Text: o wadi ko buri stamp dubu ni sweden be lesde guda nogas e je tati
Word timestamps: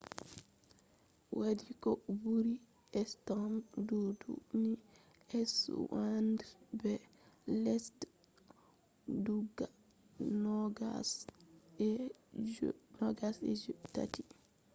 o 1.31 1.33
wadi 1.39 1.69
ko 1.83 1.91
buri 2.19 2.53
stamp 3.13 3.63
dubu 3.87 4.31
ni 4.61 4.73
sweden 5.57 6.27
be 6.81 6.93
lesde 7.63 8.07
guda 9.25 9.67
nogas 10.43 11.09
e 11.79 13.51
je 13.61 13.73
tati 13.95 14.21